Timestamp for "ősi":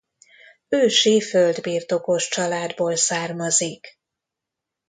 0.69-1.21